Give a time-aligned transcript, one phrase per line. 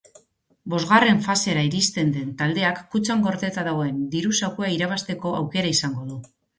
[0.73, 6.23] Bosgarren fasera iristen den taldeak kutxan gordeta dagoen diru-zakua irabazteko aukera izango du.